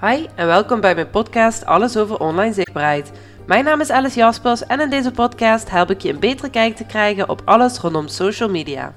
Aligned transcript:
Hi 0.00 0.26
en 0.34 0.46
welkom 0.46 0.80
bij 0.80 0.94
mijn 0.94 1.10
podcast 1.10 1.64
Alles 1.64 1.96
over 1.96 2.20
online 2.20 2.52
zichtbaarheid. 2.52 3.12
Mijn 3.46 3.64
naam 3.64 3.80
is 3.80 3.90
Alice 3.90 4.18
Jaspers 4.18 4.66
en 4.66 4.80
in 4.80 4.90
deze 4.90 5.10
podcast 5.10 5.70
help 5.70 5.90
ik 5.90 6.00
je 6.00 6.12
een 6.12 6.20
betere 6.20 6.50
kijk 6.50 6.76
te 6.76 6.86
krijgen 6.86 7.28
op 7.28 7.42
alles 7.44 7.78
rondom 7.78 8.08
social 8.08 8.50
media. 8.50 8.94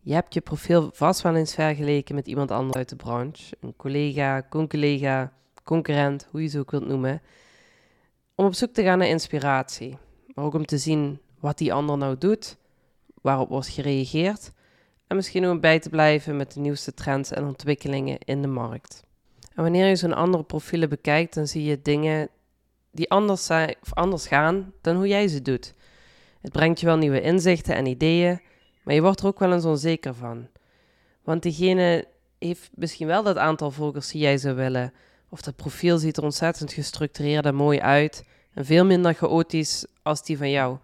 Je 0.00 0.14
hebt 0.14 0.34
je 0.34 0.40
profiel 0.40 0.90
vast 0.92 1.22
wel 1.22 1.34
eens 1.34 1.54
vergeleken 1.54 2.14
met 2.14 2.26
iemand 2.26 2.50
anders 2.50 2.76
uit 2.76 2.88
de 2.88 2.96
branche, 2.96 3.56
een 3.60 3.76
collega, 3.76 4.46
conculega, 4.50 5.32
concurrent, 5.64 6.26
hoe 6.30 6.42
je 6.42 6.48
ze 6.48 6.58
ook 6.58 6.70
wilt 6.70 6.86
noemen, 6.86 7.22
om 8.34 8.46
op 8.46 8.54
zoek 8.54 8.72
te 8.72 8.82
gaan 8.82 8.98
naar 8.98 9.08
inspiratie, 9.08 9.98
maar 10.34 10.44
ook 10.44 10.54
om 10.54 10.66
te 10.66 10.78
zien 10.78 11.20
wat 11.40 11.58
die 11.58 11.72
ander 11.72 11.98
nou 11.98 12.18
doet, 12.18 12.56
waarop 13.22 13.48
wordt 13.48 13.68
gereageerd 13.68 14.52
en 15.06 15.16
misschien 15.16 15.46
ook 15.46 15.60
bij 15.60 15.78
te 15.78 15.90
blijven 15.90 16.36
met 16.36 16.52
de 16.52 16.60
nieuwste 16.60 16.94
trends 16.94 17.30
en 17.30 17.44
ontwikkelingen 17.44 18.18
in 18.18 18.42
de 18.42 18.48
markt. 18.48 19.05
En 19.56 19.62
wanneer 19.62 19.86
je 19.86 19.96
zo'n 19.96 20.14
andere 20.14 20.42
profielen 20.44 20.88
bekijkt, 20.88 21.34
dan 21.34 21.46
zie 21.46 21.64
je 21.64 21.82
dingen 21.82 22.28
die 22.90 23.10
anders, 23.10 23.44
zijn, 23.44 23.74
of 23.82 23.94
anders 23.94 24.26
gaan 24.26 24.72
dan 24.80 24.96
hoe 24.96 25.08
jij 25.08 25.28
ze 25.28 25.42
doet. 25.42 25.74
Het 26.40 26.52
brengt 26.52 26.80
je 26.80 26.86
wel 26.86 26.96
nieuwe 26.96 27.20
inzichten 27.20 27.74
en 27.74 27.86
ideeën, 27.86 28.40
maar 28.82 28.94
je 28.94 29.02
wordt 29.02 29.20
er 29.20 29.26
ook 29.26 29.38
wel 29.38 29.52
eens 29.52 29.64
onzeker 29.64 30.14
van. 30.14 30.48
Want 31.22 31.42
diegene 31.42 32.04
heeft 32.38 32.70
misschien 32.74 33.06
wel 33.06 33.22
dat 33.22 33.36
aantal 33.36 33.70
volgers 33.70 34.10
die 34.10 34.20
jij 34.20 34.38
zou 34.38 34.54
willen, 34.54 34.92
of 35.28 35.40
dat 35.40 35.56
profiel 35.56 35.98
ziet 35.98 36.16
er 36.16 36.22
ontzettend 36.22 36.72
gestructureerd 36.72 37.44
en 37.44 37.54
mooi 37.54 37.80
uit, 37.80 38.24
en 38.54 38.64
veel 38.64 38.84
minder 38.84 39.14
chaotisch 39.14 39.86
als 40.02 40.24
die 40.24 40.36
van 40.36 40.50
jou. 40.50 40.78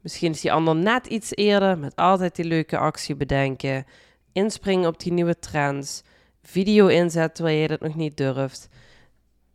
Misschien 0.00 0.30
is 0.32 0.40
die 0.40 0.52
ander 0.52 0.76
net 0.76 1.06
iets 1.06 1.34
eerder 1.34 1.78
met 1.78 1.96
altijd 1.96 2.36
die 2.36 2.44
leuke 2.44 2.78
actie 2.78 3.14
bedenken, 3.14 3.84
inspringen 4.32 4.88
op 4.88 5.00
die 5.00 5.12
nieuwe 5.12 5.38
trends, 5.38 6.02
video 6.42 6.86
inzetten 6.86 7.34
terwijl 7.34 7.58
je 7.58 7.68
dat 7.68 7.80
nog 7.80 7.94
niet 7.94 8.16
durft. 8.16 8.68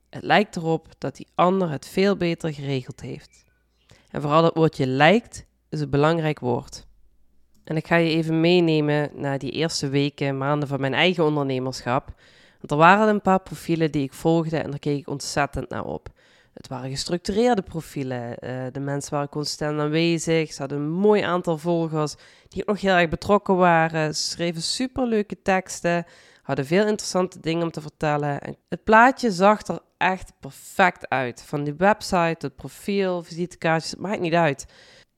Het 0.10 0.24
lijkt 0.24 0.56
erop 0.56 0.88
dat 0.98 1.16
die 1.16 1.28
ander 1.36 1.70
het 1.70 1.88
veel 1.88 2.18
beter 2.18 2.54
geregeld 2.54 3.02
heeft. 3.02 3.46
En 4.10 4.22
vooral 4.22 4.44
het 4.44 4.56
woordje 4.56 4.88
lijkt 4.88 5.46
is 5.70 5.80
een 5.80 5.90
belangrijk 5.90 6.40
woord. 6.40 6.86
En 7.64 7.76
ik 7.76 7.88
ga 7.88 7.96
je 7.96 8.10
even 8.10 8.40
meenemen 8.42 9.10
naar 9.14 9.40
die 9.40 9.52
eerste 9.52 9.90
weken, 9.90 10.38
maanden 10.38 10.68
van 10.68 10.80
mijn 10.80 10.94
eigen 10.94 11.24
ondernemerschap. 11.24 12.14
Want 12.60 12.72
er 12.72 12.78
waren 12.78 13.08
een 13.08 13.22
paar 13.22 13.42
profielen 13.42 13.92
die 13.92 14.04
ik 14.04 14.14
volgde 14.14 14.58
en 14.58 14.70
daar 14.70 14.80
keek 14.80 15.00
ik 15.00 15.10
ontzettend 15.10 15.70
naar 15.70 15.86
op. 15.86 16.10
Het 16.54 16.68
waren 16.68 16.90
gestructureerde 16.90 17.62
profielen. 17.62 18.38
Uh, 18.40 18.66
de 18.72 18.80
mensen 18.80 19.12
waren 19.12 19.30
constant 19.30 19.80
aanwezig. 19.80 20.54
Ze 20.54 20.60
hadden 20.60 20.78
een 20.78 20.92
mooi 20.92 21.22
aantal 21.22 21.58
volgers 21.58 22.16
die 22.48 22.62
ook 22.62 22.68
nog 22.68 22.82
heel 22.82 22.96
erg 22.96 23.10
betrokken 23.10 23.56
waren. 23.56 24.16
Ze 24.16 24.22
schreven 24.22 24.62
superleuke 24.62 25.42
teksten 25.42 26.06
hadden 26.48 26.66
veel 26.66 26.88
interessante 26.88 27.40
dingen 27.40 27.64
om 27.64 27.72
te 27.72 27.82
vertellen. 27.82 28.42
En 28.42 28.56
het 28.70 28.84
plaatje 28.84 29.32
zag 29.32 29.68
er 29.68 29.80
echt 29.98 30.34
perfect 30.40 31.10
uit. 31.10 31.44
Van 31.44 31.64
die 31.64 31.74
website, 31.74 32.46
het 32.46 32.56
profiel, 32.56 33.24
visitekaartjes, 33.24 33.92
het 33.92 34.00
maakt 34.00 34.20
niet 34.20 34.34
uit. 34.34 34.66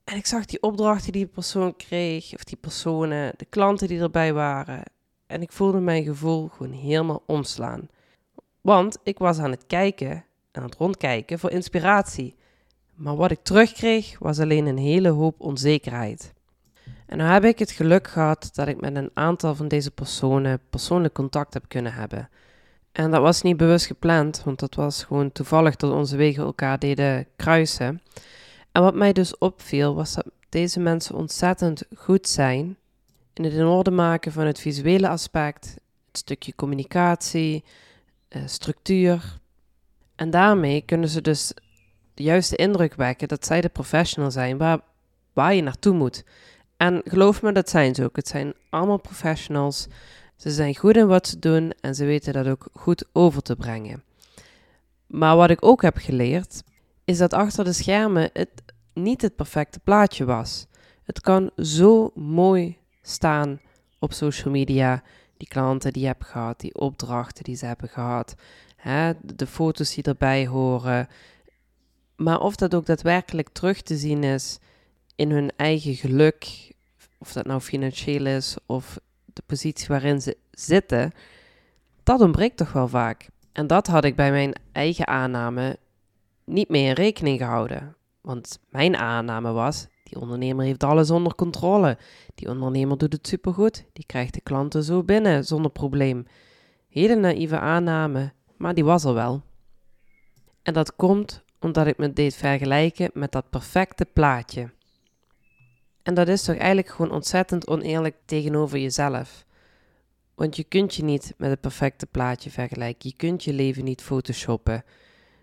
En 0.03 0.15
ik 0.15 0.25
zag 0.25 0.45
die 0.45 0.61
opdrachten 0.61 1.11
die 1.11 1.25
die 1.25 1.33
persoon 1.33 1.75
kreeg, 1.75 2.33
of 2.33 2.43
die 2.43 2.57
personen, 2.57 3.33
de 3.35 3.45
klanten 3.45 3.87
die 3.87 3.99
erbij 3.99 4.33
waren. 4.33 4.83
En 5.27 5.41
ik 5.41 5.51
voelde 5.51 5.79
mijn 5.79 6.03
gevoel 6.03 6.47
gewoon 6.47 6.73
helemaal 6.73 7.23
omslaan. 7.25 7.87
Want 8.61 8.97
ik 9.03 9.17
was 9.17 9.39
aan 9.39 9.51
het 9.51 9.65
kijken 9.67 10.11
en 10.11 10.61
aan 10.61 10.63
het 10.63 10.75
rondkijken 10.75 11.39
voor 11.39 11.51
inspiratie. 11.51 12.35
Maar 12.93 13.15
wat 13.15 13.31
ik 13.31 13.43
terugkreeg 13.43 14.19
was 14.19 14.39
alleen 14.39 14.65
een 14.65 14.77
hele 14.77 15.09
hoop 15.09 15.39
onzekerheid. 15.39 16.33
En 17.05 17.17
nu 17.17 17.23
heb 17.23 17.43
ik 17.43 17.59
het 17.59 17.71
geluk 17.71 18.07
gehad 18.07 18.49
dat 18.53 18.67
ik 18.67 18.81
met 18.81 18.95
een 18.95 19.11
aantal 19.13 19.55
van 19.55 19.67
deze 19.67 19.91
personen 19.91 20.59
persoonlijk 20.69 21.13
contact 21.13 21.53
heb 21.53 21.63
kunnen 21.67 21.93
hebben. 21.93 22.29
En 22.91 23.11
dat 23.11 23.21
was 23.21 23.41
niet 23.41 23.57
bewust 23.57 23.85
gepland, 23.85 24.41
want 24.43 24.59
dat 24.59 24.75
was 24.75 25.03
gewoon 25.03 25.31
toevallig 25.31 25.75
dat 25.75 25.91
onze 25.91 26.17
wegen 26.17 26.43
elkaar 26.43 26.79
deden 26.79 27.27
kruisen. 27.35 28.01
En 28.71 28.81
wat 28.81 28.95
mij 28.95 29.13
dus 29.13 29.37
opviel 29.37 29.95
was 29.95 30.13
dat 30.13 30.25
deze 30.49 30.79
mensen 30.79 31.15
ontzettend 31.15 31.83
goed 31.95 32.27
zijn 32.27 32.77
in 33.33 33.43
het 33.43 33.53
in 33.53 33.65
orde 33.65 33.91
maken 33.91 34.31
van 34.31 34.45
het 34.45 34.59
visuele 34.59 35.07
aspect, 35.09 35.65
het 36.07 36.17
stukje 36.17 36.55
communicatie, 36.55 37.63
eh, 38.27 38.41
structuur. 38.45 39.39
En 40.15 40.29
daarmee 40.29 40.81
kunnen 40.81 41.09
ze 41.09 41.21
dus 41.21 41.51
de 42.13 42.23
juiste 42.23 42.55
indruk 42.55 42.93
wekken 42.93 43.27
dat 43.27 43.45
zij 43.45 43.61
de 43.61 43.69
professional 43.69 44.31
zijn 44.31 44.57
waar, 44.57 44.79
waar 45.33 45.53
je 45.53 45.61
naartoe 45.61 45.93
moet. 45.93 46.23
En 46.79 47.01
geloof 47.05 47.41
me, 47.41 47.51
dat 47.51 47.69
zijn 47.69 47.95
ze 47.95 48.03
ook. 48.03 48.15
Het 48.15 48.27
zijn 48.27 48.53
allemaal 48.69 48.99
professionals. 48.99 49.87
Ze 50.35 50.51
zijn 50.51 50.75
goed 50.75 50.95
in 50.95 51.07
wat 51.07 51.27
ze 51.27 51.39
doen 51.39 51.73
en 51.81 51.95
ze 51.95 52.05
weten 52.05 52.33
dat 52.33 52.47
ook 52.47 52.67
goed 52.73 53.05
over 53.11 53.41
te 53.41 53.55
brengen. 53.55 54.03
Maar 55.07 55.35
wat 55.35 55.49
ik 55.49 55.65
ook 55.65 55.81
heb 55.81 55.97
geleerd, 55.97 56.63
is 57.05 57.17
dat 57.17 57.33
achter 57.33 57.63
de 57.63 57.73
schermen 57.73 58.29
het 58.33 58.49
niet 58.93 59.21
het 59.21 59.35
perfecte 59.35 59.79
plaatje 59.79 60.25
was. 60.25 60.65
Het 61.03 61.21
kan 61.21 61.51
zo 61.57 62.11
mooi 62.15 62.77
staan 63.01 63.61
op 63.99 64.13
social 64.13 64.53
media. 64.53 65.03
Die 65.37 65.47
klanten 65.47 65.93
die 65.93 66.01
je 66.01 66.07
hebt 66.07 66.25
gehad, 66.25 66.59
die 66.59 66.75
opdrachten 66.75 67.43
die 67.43 67.55
ze 67.55 67.65
hebben 67.65 67.89
gehad, 67.89 68.35
hè, 68.75 69.11
de 69.21 69.47
foto's 69.47 69.93
die 69.93 70.03
erbij 70.03 70.47
horen. 70.47 71.07
Maar 72.15 72.39
of 72.39 72.55
dat 72.55 72.75
ook 72.75 72.85
daadwerkelijk 72.85 73.49
terug 73.49 73.81
te 73.81 73.97
zien 73.97 74.23
is 74.23 74.59
in 75.19 75.31
hun 75.31 75.51
eigen 75.55 75.95
geluk, 75.95 76.71
of 77.17 77.31
dat 77.33 77.45
nou 77.45 77.61
financieel 77.61 78.25
is 78.25 78.57
of 78.65 78.99
de 79.25 79.41
positie 79.45 79.87
waarin 79.87 80.21
ze 80.21 80.37
zitten, 80.51 81.11
dat 82.03 82.21
ontbreekt 82.21 82.57
toch 82.57 82.71
wel 82.71 82.87
vaak. 82.87 83.29
En 83.51 83.67
dat 83.67 83.87
had 83.87 84.03
ik 84.03 84.15
bij 84.15 84.31
mijn 84.31 84.53
eigen 84.71 85.07
aanname 85.07 85.77
niet 86.45 86.69
meer 86.69 86.87
in 86.87 86.93
rekening 86.93 87.39
gehouden. 87.39 87.95
Want 88.21 88.59
mijn 88.69 88.95
aanname 88.95 89.51
was, 89.51 89.87
die 90.03 90.19
ondernemer 90.19 90.65
heeft 90.65 90.83
alles 90.83 91.11
onder 91.11 91.35
controle. 91.35 91.97
Die 92.35 92.49
ondernemer 92.49 92.97
doet 92.97 93.13
het 93.13 93.27
supergoed. 93.27 93.85
Die 93.93 94.05
krijgt 94.05 94.33
de 94.33 94.41
klanten 94.41 94.83
zo 94.83 95.03
binnen 95.03 95.45
zonder 95.45 95.71
probleem. 95.71 96.25
Hele 96.89 97.15
naïeve 97.15 97.59
aanname, 97.59 98.33
maar 98.57 98.73
die 98.73 98.85
was 98.85 99.03
er 99.03 99.13
wel. 99.13 99.41
En 100.61 100.73
dat 100.73 100.95
komt 100.95 101.43
omdat 101.59 101.87
ik 101.87 101.97
me 101.97 102.13
deed 102.13 102.35
vergelijken 102.35 103.09
met 103.13 103.31
dat 103.31 103.49
perfecte 103.49 104.05
plaatje. 104.05 104.69
En 106.03 106.13
dat 106.13 106.27
is 106.27 106.43
toch 106.43 106.55
eigenlijk 106.55 106.89
gewoon 106.89 107.11
ontzettend 107.11 107.67
oneerlijk 107.67 108.15
tegenover 108.25 108.77
jezelf. 108.79 109.45
Want 110.35 110.55
je 110.55 110.63
kunt 110.63 110.95
je 110.95 111.03
niet 111.03 111.33
met 111.37 111.49
het 111.49 111.61
perfecte 111.61 112.05
plaatje 112.05 112.49
vergelijken. 112.49 113.09
Je 113.09 113.15
kunt 113.15 113.43
je 113.43 113.53
leven 113.53 113.83
niet 113.83 114.01
photoshoppen. 114.01 114.83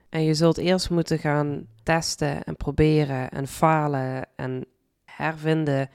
En 0.08 0.22
je 0.22 0.34
zult 0.34 0.58
eerst 0.58 0.90
moeten 0.90 1.18
gaan 1.18 1.66
testen 1.82 2.44
en 2.44 2.56
proberen 2.56 3.30
en 3.30 3.46
falen 3.46 4.28
en 4.36 4.66
hervinden 5.04 5.90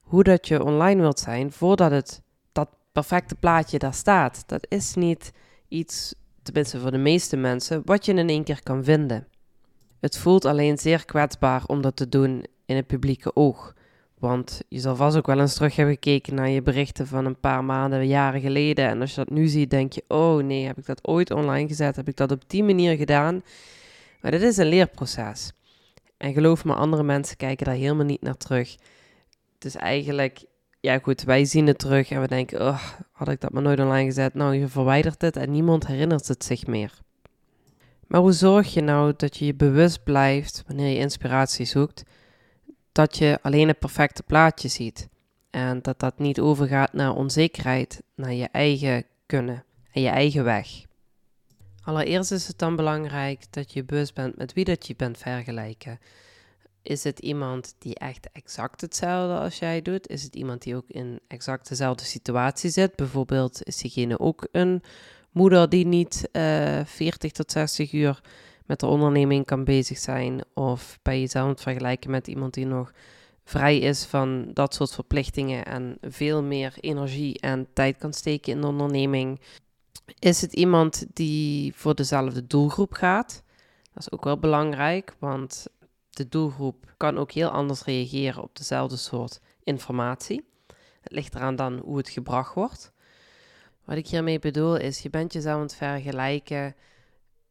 hoe 0.00 0.22
dat 0.22 0.48
je 0.48 0.64
online 0.64 1.00
wilt 1.00 1.18
zijn 1.18 1.52
voordat 1.52 1.90
het 1.90 2.22
dat 2.52 2.68
perfecte 2.92 3.34
plaatje 3.34 3.78
daar 3.78 3.94
staat. 3.94 4.42
Dat 4.46 4.66
is 4.68 4.94
niet 4.94 5.32
iets, 5.68 6.14
tenminste 6.42 6.80
voor 6.80 6.90
de 6.90 6.98
meeste 6.98 7.36
mensen, 7.36 7.82
wat 7.84 8.04
je 8.04 8.14
in 8.14 8.28
één 8.28 8.44
keer 8.44 8.62
kan 8.62 8.84
vinden. 8.84 9.26
Het 10.00 10.18
voelt 10.18 10.44
alleen 10.44 10.78
zeer 10.78 11.04
kwetsbaar 11.04 11.62
om 11.66 11.80
dat 11.80 11.96
te 11.96 12.08
doen 12.08 12.44
in 12.66 12.76
het 12.76 12.86
publieke 12.86 13.36
oog. 13.36 13.74
Want 14.20 14.62
je 14.68 14.80
zal 14.80 14.96
vast 14.96 15.16
ook 15.16 15.26
wel 15.26 15.40
eens 15.40 15.54
terug 15.54 15.76
hebben 15.76 15.94
gekeken 15.94 16.34
naar 16.34 16.48
je 16.48 16.62
berichten 16.62 17.06
van 17.06 17.24
een 17.24 17.40
paar 17.40 17.64
maanden, 17.64 18.06
jaren 18.06 18.40
geleden. 18.40 18.88
En 18.88 19.00
als 19.00 19.10
je 19.10 19.16
dat 19.16 19.30
nu 19.30 19.46
ziet, 19.46 19.70
denk 19.70 19.92
je: 19.92 20.04
oh 20.08 20.42
nee, 20.42 20.66
heb 20.66 20.78
ik 20.78 20.86
dat 20.86 21.06
ooit 21.06 21.30
online 21.30 21.68
gezet? 21.68 21.96
Heb 21.96 22.08
ik 22.08 22.16
dat 22.16 22.30
op 22.30 22.42
die 22.46 22.64
manier 22.64 22.96
gedaan? 22.96 23.42
Maar 24.20 24.30
dit 24.30 24.42
is 24.42 24.56
een 24.56 24.66
leerproces. 24.66 25.52
En 26.16 26.32
geloof 26.32 26.64
me, 26.64 26.74
andere 26.74 27.02
mensen 27.02 27.36
kijken 27.36 27.66
daar 27.66 27.74
helemaal 27.74 28.04
niet 28.04 28.22
naar 28.22 28.36
terug. 28.36 28.76
Het 29.54 29.64
is 29.64 29.76
eigenlijk, 29.76 30.44
ja 30.80 30.98
goed, 30.98 31.22
wij 31.22 31.44
zien 31.44 31.66
het 31.66 31.78
terug 31.78 32.10
en 32.10 32.20
we 32.20 32.28
denken: 32.28 32.60
oh, 32.60 32.82
had 33.12 33.28
ik 33.28 33.40
dat 33.40 33.52
maar 33.52 33.62
nooit 33.62 33.80
online 33.80 34.04
gezet? 34.04 34.34
Nou, 34.34 34.54
je 34.54 34.68
verwijdert 34.68 35.22
het 35.22 35.36
en 35.36 35.50
niemand 35.50 35.86
herinnert 35.86 36.28
het 36.28 36.44
zich 36.44 36.66
meer. 36.66 36.98
Maar 38.06 38.20
hoe 38.20 38.32
zorg 38.32 38.74
je 38.74 38.80
nou 38.80 39.12
dat 39.16 39.36
je 39.36 39.46
je 39.46 39.54
bewust 39.54 40.04
blijft 40.04 40.64
wanneer 40.66 40.88
je 40.88 40.98
inspiratie 40.98 41.64
zoekt? 41.66 42.02
Dat 42.92 43.16
je 43.16 43.38
alleen 43.42 43.68
het 43.68 43.78
perfecte 43.78 44.22
plaatje 44.22 44.68
ziet. 44.68 45.08
En 45.50 45.82
dat 45.82 46.00
dat 46.00 46.18
niet 46.18 46.40
overgaat 46.40 46.92
naar 46.92 47.14
onzekerheid, 47.14 48.02
naar 48.14 48.32
je 48.32 48.48
eigen 48.52 49.04
kunnen 49.26 49.64
en 49.92 50.02
je 50.02 50.08
eigen 50.08 50.44
weg. 50.44 50.68
Allereerst 51.82 52.32
is 52.32 52.46
het 52.46 52.58
dan 52.58 52.76
belangrijk 52.76 53.44
dat 53.50 53.72
je 53.72 53.84
bewust 53.84 54.14
bent 54.14 54.36
met 54.36 54.52
wie 54.52 54.64
dat 54.64 54.86
je 54.86 54.94
bent 54.96 55.18
vergelijken. 55.18 55.98
Is 56.82 57.04
het 57.04 57.18
iemand 57.18 57.74
die 57.78 57.94
echt 57.94 58.28
exact 58.32 58.80
hetzelfde 58.80 59.38
als 59.38 59.58
jij 59.58 59.82
doet? 59.82 60.08
Is 60.08 60.22
het 60.22 60.34
iemand 60.34 60.62
die 60.62 60.76
ook 60.76 60.88
in 60.88 61.20
exact 61.28 61.68
dezelfde 61.68 62.04
situatie 62.04 62.70
zit? 62.70 62.96
Bijvoorbeeld 62.96 63.64
is 63.64 63.76
diegene 63.76 64.18
ook 64.18 64.48
een 64.52 64.82
moeder 65.30 65.68
die 65.68 65.86
niet 65.86 66.28
uh, 66.32 66.78
eh, 66.78 66.86
40 66.86 67.32
tot 67.32 67.50
60 67.50 67.92
uur 67.92 68.20
met 68.70 68.80
de 68.80 68.86
onderneming 68.86 69.46
kan 69.46 69.64
bezig 69.64 69.98
zijn. 69.98 70.44
Of 70.54 70.98
bij 71.02 71.20
jezelf 71.20 71.48
het 71.48 71.60
vergelijken 71.60 72.10
met 72.10 72.28
iemand 72.28 72.54
die 72.54 72.66
nog 72.66 72.92
vrij 73.44 73.78
is 73.78 74.04
van 74.04 74.50
dat 74.52 74.74
soort 74.74 74.94
verplichtingen 74.94 75.64
en 75.64 75.96
veel 76.00 76.42
meer 76.42 76.74
energie 76.80 77.40
en 77.40 77.66
tijd 77.72 77.96
kan 77.98 78.12
steken 78.12 78.52
in 78.52 78.60
de 78.60 78.66
onderneming. 78.66 79.40
Is 80.18 80.40
het 80.40 80.52
iemand 80.52 81.06
die 81.12 81.74
voor 81.74 81.94
dezelfde 81.94 82.46
doelgroep 82.46 82.92
gaat? 82.92 83.42
Dat 83.92 84.02
is 84.02 84.12
ook 84.12 84.24
wel 84.24 84.38
belangrijk, 84.38 85.14
want 85.18 85.66
de 86.10 86.28
doelgroep 86.28 86.94
kan 86.96 87.18
ook 87.18 87.32
heel 87.32 87.48
anders 87.48 87.84
reageren 87.84 88.42
op 88.42 88.56
dezelfde 88.56 88.96
soort 88.96 89.40
informatie. 89.62 90.44
Het 91.00 91.12
ligt 91.12 91.34
eraan 91.34 91.56
dan 91.56 91.78
hoe 91.78 91.96
het 91.96 92.08
gebracht 92.08 92.54
wordt. 92.54 92.92
Wat 93.84 93.96
ik 93.96 94.06
hiermee 94.06 94.38
bedoel 94.38 94.76
is, 94.76 95.02
je 95.02 95.10
bent 95.10 95.32
jezelf 95.32 95.56
aan 95.56 95.62
het 95.62 95.74
vergelijken 95.74 96.74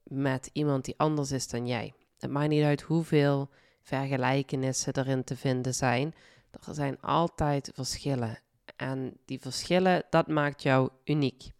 met 0.09 0.49
iemand 0.53 0.85
die 0.85 0.93
anders 0.97 1.31
is 1.31 1.47
dan 1.47 1.67
jij. 1.67 1.93
Het 2.19 2.31
maakt 2.31 2.49
niet 2.49 2.63
uit 2.63 2.81
hoeveel 2.81 3.49
vergelijkenissen 3.81 4.95
erin 4.97 5.23
te 5.23 5.35
vinden 5.35 5.73
zijn. 5.73 6.15
Er 6.51 6.73
zijn 6.73 7.01
altijd 7.01 7.71
verschillen. 7.73 8.39
En 8.75 9.17
die 9.25 9.39
verschillen, 9.39 10.03
dat 10.09 10.27
maakt 10.27 10.61
jou 10.61 10.89
uniek. 11.03 11.51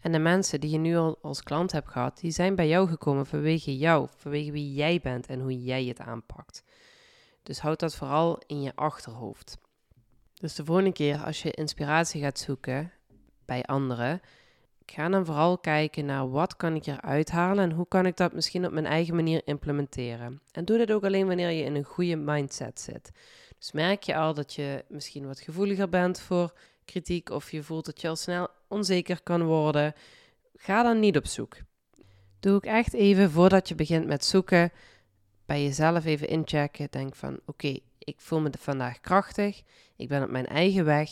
En 0.00 0.12
de 0.12 0.18
mensen 0.18 0.60
die 0.60 0.70
je 0.70 0.78
nu 0.78 0.96
al 0.96 1.18
als 1.22 1.42
klant 1.42 1.72
hebt 1.72 1.88
gehad, 1.88 2.18
die 2.18 2.30
zijn 2.30 2.54
bij 2.54 2.68
jou 2.68 2.88
gekomen 2.88 3.26
vanwege 3.26 3.76
jou, 3.76 4.08
vanwege 4.16 4.52
wie 4.52 4.74
jij 4.74 5.00
bent 5.00 5.26
en 5.26 5.40
hoe 5.40 5.62
jij 5.62 5.84
het 5.84 6.00
aanpakt. 6.00 6.62
Dus 7.42 7.60
houd 7.60 7.80
dat 7.80 7.94
vooral 7.94 8.42
in 8.46 8.62
je 8.62 8.72
achterhoofd. 8.74 9.58
Dus 10.34 10.54
de 10.54 10.64
volgende 10.64 10.92
keer 10.92 11.18
als 11.18 11.42
je 11.42 11.50
inspiratie 11.50 12.22
gaat 12.22 12.38
zoeken 12.38 12.92
bij 13.44 13.62
anderen, 13.62 14.20
ga 14.90 15.08
dan 15.08 15.24
vooral 15.24 15.58
kijken 15.58 16.04
naar 16.04 16.30
wat 16.30 16.56
kan 16.56 16.74
ik 16.74 16.86
eruit 16.86 17.30
halen 17.30 17.64
en 17.64 17.76
hoe 17.76 17.88
kan 17.88 18.06
ik 18.06 18.16
dat 18.16 18.32
misschien 18.32 18.66
op 18.66 18.72
mijn 18.72 18.86
eigen 18.86 19.14
manier 19.14 19.42
implementeren. 19.44 20.40
En 20.52 20.64
doe 20.64 20.78
dit 20.78 20.92
ook 20.92 21.04
alleen 21.04 21.26
wanneer 21.26 21.50
je 21.50 21.64
in 21.64 21.74
een 21.74 21.84
goede 21.84 22.16
mindset 22.16 22.80
zit. 22.80 23.10
Dus 23.58 23.72
merk 23.72 24.02
je 24.02 24.16
al 24.16 24.34
dat 24.34 24.54
je 24.54 24.84
misschien 24.88 25.26
wat 25.26 25.40
gevoeliger 25.40 25.88
bent 25.88 26.20
voor 26.20 26.52
kritiek 26.84 27.30
of 27.30 27.50
je 27.50 27.62
voelt 27.62 27.84
dat 27.84 28.00
je 28.00 28.08
al 28.08 28.16
snel 28.16 28.48
onzeker 28.68 29.22
kan 29.22 29.42
worden, 29.42 29.94
ga 30.56 30.82
dan 30.82 31.00
niet 31.00 31.16
op 31.16 31.26
zoek. 31.26 31.56
Doe 32.40 32.54
ook 32.54 32.64
echt 32.64 32.92
even 32.92 33.30
voordat 33.30 33.68
je 33.68 33.74
begint 33.74 34.06
met 34.06 34.24
zoeken, 34.24 34.72
bij 35.46 35.62
jezelf 35.62 36.04
even 36.04 36.28
inchecken. 36.28 36.88
Denk 36.90 37.14
van 37.14 37.40
oké, 37.46 37.78
ik 37.98 38.20
voel 38.20 38.40
me 38.40 38.50
vandaag 38.58 39.00
krachtig, 39.00 39.62
ik 39.96 40.08
ben 40.08 40.22
op 40.22 40.30
mijn 40.30 40.46
eigen 40.46 40.84
weg 40.84 41.10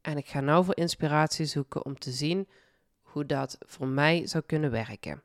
en 0.00 0.16
ik 0.16 0.26
ga 0.26 0.40
nou 0.40 0.64
voor 0.64 0.76
inspiratie 0.76 1.46
zoeken 1.46 1.84
om 1.84 1.98
te 1.98 2.10
zien 2.10 2.48
hoe 3.12 3.26
dat 3.26 3.58
voor 3.60 3.86
mij 3.86 4.26
zou 4.26 4.44
kunnen 4.46 4.70
werken. 4.70 5.22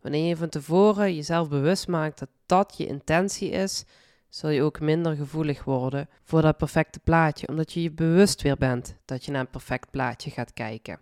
Wanneer 0.00 0.28
je 0.28 0.36
van 0.36 0.48
tevoren 0.48 1.14
jezelf 1.14 1.48
bewust 1.48 1.88
maakt 1.88 2.18
dat 2.18 2.28
dat 2.46 2.74
je 2.76 2.86
intentie 2.86 3.50
is, 3.50 3.84
zul 4.28 4.50
je 4.50 4.62
ook 4.62 4.80
minder 4.80 5.16
gevoelig 5.16 5.64
worden 5.64 6.08
voor 6.22 6.42
dat 6.42 6.56
perfecte 6.56 6.98
plaatje, 6.98 7.48
omdat 7.48 7.72
je 7.72 7.82
je 7.82 7.90
bewust 7.90 8.42
weer 8.42 8.56
bent 8.56 8.96
dat 9.04 9.24
je 9.24 9.30
naar 9.30 9.40
een 9.40 9.50
perfect 9.50 9.90
plaatje 9.90 10.30
gaat 10.30 10.52
kijken. 10.52 11.00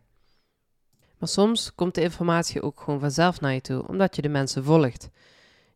Maar 1.18 1.28
soms 1.28 1.74
komt 1.74 1.94
de 1.94 2.02
informatie 2.02 2.62
ook 2.62 2.80
gewoon 2.80 3.00
vanzelf 3.00 3.40
naar 3.40 3.52
je 3.52 3.60
toe, 3.60 3.88
omdat 3.88 4.16
je 4.16 4.22
de 4.22 4.28
mensen 4.28 4.64
volgt. 4.64 5.08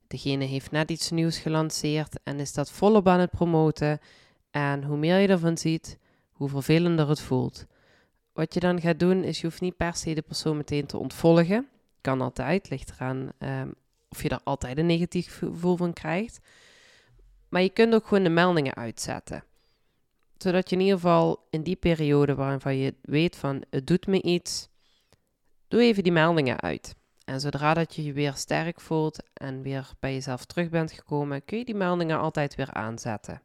Degene 0.07 0.45
heeft 0.45 0.71
net 0.71 0.91
iets 0.91 1.11
nieuws 1.11 1.39
gelanceerd 1.39 2.19
en 2.23 2.41
is 2.41 2.53
dat 2.53 2.71
volop 2.71 3.09
aan 3.09 3.21
het 3.21 3.31
promoten. 3.31 3.99
En 4.51 4.85
hoe 4.85 4.97
meer 4.97 5.19
je 5.19 5.29
ervan 5.29 5.59
ziet, 5.59 5.99
hoe 6.31 6.49
vervelender 6.49 7.09
het 7.09 7.21
voelt. 7.21 7.67
Wat 8.35 8.55
je 8.55 8.61
dan 8.61 8.81
gaat 8.81 8.99
doen, 8.99 9.25
is 9.25 9.41
je 9.41 9.47
hoeft 9.47 9.61
niet 9.61 9.77
per 9.77 9.95
se 9.95 10.15
de 10.15 10.23
persoon 10.23 10.57
meteen 10.57 10.87
te 10.87 10.99
ontvolgen. 10.99 11.69
Kan 12.01 12.21
altijd, 12.21 12.71
ligt 12.71 12.91
eraan 12.91 13.33
um, 13.39 13.75
of 14.09 14.23
je 14.23 14.29
er 14.29 14.41
altijd 14.45 14.79
een 14.79 14.87
negatief 14.87 15.39
gevoel 15.39 15.77
van 15.77 15.93
krijgt. 15.93 16.41
Maar 17.49 17.63
je 17.63 17.69
kunt 17.69 17.95
ook 17.95 18.07
gewoon 18.07 18.25
de 18.25 18.31
meldingen 18.31 18.75
uitzetten. 18.75 19.45
Zodat 20.39 20.71
je 20.71 20.77
in 20.77 20.83
ieder 20.83 20.97
geval 20.97 21.47
in 21.51 21.63
die 21.63 21.77
periode 21.77 22.35
waarvan 22.35 22.77
je 22.77 22.95
weet 23.03 23.37
van 23.37 23.65
het 23.71 23.87
doet 23.87 24.07
me 24.07 24.23
iets, 24.23 24.69
doe 25.69 25.81
even 25.81 26.03
die 26.03 26.13
meldingen 26.13 26.61
uit. 26.61 26.95
En 27.25 27.41
zodra 27.41 27.75
dat 27.75 27.95
je 27.95 28.05
je 28.05 28.13
weer 28.13 28.35
sterk 28.35 28.81
voelt 28.81 29.23
en 29.33 29.63
weer 29.63 29.91
bij 29.99 30.13
jezelf 30.13 30.45
terug 30.45 30.69
bent 30.69 30.93
gekomen, 30.93 31.45
kun 31.45 31.59
je 31.59 31.65
die 31.65 31.75
meldingen 31.75 32.19
altijd 32.19 32.55
weer 32.55 32.73
aanzetten. 32.73 33.43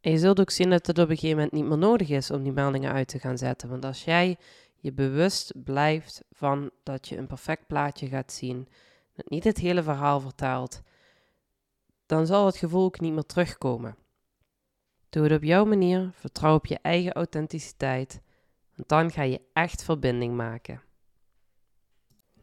En 0.00 0.10
je 0.10 0.18
zult 0.18 0.40
ook 0.40 0.50
zien 0.50 0.70
dat 0.70 0.86
het 0.86 0.98
op 0.98 1.08
een 1.08 1.16
gegeven 1.16 1.36
moment 1.36 1.52
niet 1.52 1.64
meer 1.64 1.78
nodig 1.78 2.08
is 2.08 2.30
om 2.30 2.42
die 2.42 2.52
meldingen 2.52 2.92
uit 2.92 3.08
te 3.08 3.18
gaan 3.18 3.38
zetten. 3.38 3.68
Want 3.68 3.84
als 3.84 4.04
jij 4.04 4.36
je 4.76 4.92
bewust 4.92 5.52
blijft 5.64 6.22
van 6.30 6.70
dat 6.82 7.08
je 7.08 7.16
een 7.16 7.26
perfect 7.26 7.66
plaatje 7.66 8.08
gaat 8.08 8.32
zien, 8.32 8.68
dat 9.14 9.30
niet 9.30 9.44
het 9.44 9.58
hele 9.58 9.82
verhaal 9.82 10.20
vertelt, 10.20 10.82
dan 12.06 12.26
zal 12.26 12.46
het 12.46 12.56
gevoel 12.56 12.84
ook 12.84 13.00
niet 13.00 13.12
meer 13.12 13.26
terugkomen. 13.26 13.96
Doe 15.10 15.22
het 15.22 15.32
op 15.32 15.42
jouw 15.42 15.64
manier, 15.64 16.10
vertrouw 16.14 16.54
op 16.54 16.66
je 16.66 16.78
eigen 16.82 17.12
authenticiteit, 17.12 18.20
want 18.74 18.88
dan 18.88 19.10
ga 19.10 19.22
je 19.22 19.40
echt 19.52 19.84
verbinding 19.84 20.36
maken. 20.36 20.82